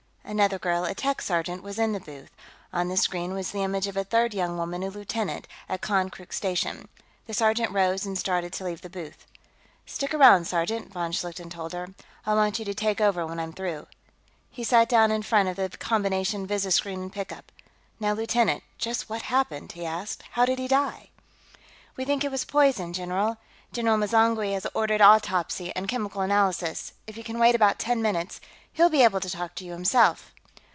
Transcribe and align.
Another 0.23 0.59
girl, 0.59 0.85
a 0.85 0.95
tech 0.95 1.21
sergeant, 1.21 1.61
was 1.61 1.77
in 1.77 1.91
the 1.91 1.99
booth; 1.99 2.31
on 2.71 2.87
the 2.87 2.95
screen 2.95 3.33
was 3.33 3.51
the 3.51 3.63
image 3.65 3.85
of 3.85 3.97
a 3.97 4.05
third 4.05 4.33
young 4.33 4.55
woman, 4.55 4.81
a 4.81 4.87
lieutenant, 4.89 5.45
at 5.67 5.81
Konkrook 5.81 6.31
station. 6.31 6.87
The 7.27 7.33
sergeant 7.33 7.73
rose 7.73 8.05
and 8.05 8.17
started 8.17 8.53
to 8.53 8.63
leave 8.63 8.79
the 8.81 8.89
booth. 8.89 9.25
"Stick 9.85 10.13
around, 10.13 10.45
sergeant," 10.45 10.93
von 10.93 11.11
Schlichten 11.11 11.49
told 11.49 11.73
her. 11.73 11.89
"I'll 12.25 12.37
want 12.37 12.59
you 12.59 12.63
to 12.65 12.73
take 12.73 13.01
over 13.01 13.27
when 13.27 13.41
I'm 13.41 13.51
through." 13.51 13.87
He 14.49 14.63
sat 14.63 14.87
down 14.87 15.11
in 15.11 15.21
front 15.23 15.49
of 15.49 15.57
the 15.57 15.67
combination 15.77 16.47
visiscreen 16.47 17.01
and 17.01 17.11
pickup. 17.11 17.51
"Now, 17.99 18.13
lieutenant, 18.13 18.63
just 18.77 19.09
what 19.09 19.23
happened?" 19.23 19.73
he 19.73 19.85
asked. 19.85 20.23
"How 20.31 20.45
did 20.45 20.59
he 20.59 20.67
die?" 20.69 21.09
"We 21.97 22.05
think 22.05 22.23
it 22.23 22.31
was 22.31 22.45
poison, 22.45 22.93
general. 22.93 23.35
General 23.73 23.97
M'zangwe 23.97 24.53
has 24.53 24.67
ordered 24.73 25.01
autopsy 25.01 25.73
and 25.75 25.87
chemical 25.89 26.21
analysis. 26.21 26.93
If 27.07 27.17
you 27.17 27.23
can 27.23 27.39
wait 27.39 27.55
about 27.55 27.79
ten 27.79 28.01
minutes, 28.01 28.41
he'll 28.73 28.89
be 28.89 29.01
able 29.03 29.19
to 29.21 29.29
talk 29.29 29.53
to 29.55 29.65
you, 29.65 29.71
himself." 29.73 30.33